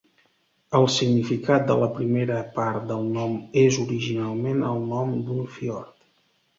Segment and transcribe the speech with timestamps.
[0.79, 5.99] El significat de la primera part del nom és originalment el nom d'un fiord.